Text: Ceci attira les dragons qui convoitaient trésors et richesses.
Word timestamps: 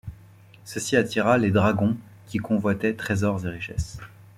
Ceci 0.65 0.97
attira 0.97 1.37
les 1.37 1.51
dragons 1.51 1.95
qui 2.25 2.39
convoitaient 2.39 2.95
trésors 2.95 3.45
et 3.45 3.49
richesses. 3.51 3.99